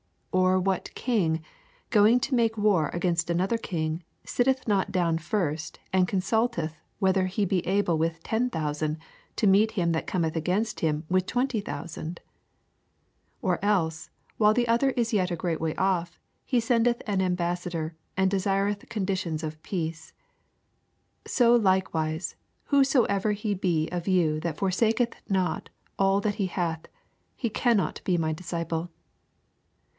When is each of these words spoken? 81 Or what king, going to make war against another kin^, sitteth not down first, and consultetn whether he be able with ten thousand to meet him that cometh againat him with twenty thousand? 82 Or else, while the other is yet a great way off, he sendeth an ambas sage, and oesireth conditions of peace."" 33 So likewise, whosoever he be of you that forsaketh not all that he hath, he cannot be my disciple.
81 0.33 0.43
Or 0.45 0.59
what 0.61 0.95
king, 0.95 1.43
going 1.91 2.19
to 2.21 2.33
make 2.33 2.57
war 2.57 2.89
against 2.93 3.29
another 3.29 3.57
kin^, 3.57 4.01
sitteth 4.23 4.67
not 4.67 4.91
down 4.91 5.19
first, 5.19 5.77
and 5.93 6.07
consultetn 6.07 6.71
whether 6.97 7.27
he 7.27 7.45
be 7.45 7.65
able 7.67 7.97
with 7.99 8.23
ten 8.23 8.49
thousand 8.49 8.97
to 9.35 9.45
meet 9.45 9.71
him 9.71 9.91
that 9.91 10.07
cometh 10.07 10.33
againat 10.33 10.79
him 10.79 11.03
with 11.07 11.27
twenty 11.27 11.59
thousand? 11.59 12.19
82 13.41 13.47
Or 13.47 13.63
else, 13.63 14.09
while 14.37 14.55
the 14.55 14.67
other 14.67 14.89
is 14.91 15.13
yet 15.13 15.29
a 15.29 15.35
great 15.35 15.61
way 15.61 15.75
off, 15.75 16.17
he 16.45 16.59
sendeth 16.59 17.03
an 17.05 17.21
ambas 17.21 17.59
sage, 17.59 17.91
and 18.17 18.31
oesireth 18.31 18.89
conditions 18.89 19.43
of 19.43 19.61
peace."" 19.61 20.13
33 21.25 21.29
So 21.31 21.55
likewise, 21.55 22.35
whosoever 22.65 23.33
he 23.33 23.53
be 23.53 23.87
of 23.91 24.07
you 24.07 24.39
that 24.39 24.57
forsaketh 24.57 25.13
not 25.29 25.69
all 25.99 26.19
that 26.21 26.35
he 26.35 26.47
hath, 26.47 26.87
he 27.35 27.49
cannot 27.49 28.01
be 28.03 28.17
my 28.17 28.33
disciple. 28.33 28.89